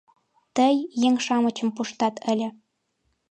Тый 0.55 0.75
еҥ-шамычым 1.07 1.69
пуштат 1.75 2.15
ыле! 2.31 2.49